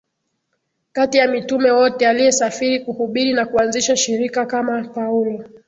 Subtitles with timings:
[0.91, 5.43] kati ya mitume wote aliyesafiri kuhubiri na kuanzisha shirika kama Paulo